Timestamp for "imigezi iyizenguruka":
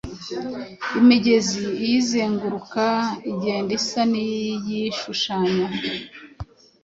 0.99-2.85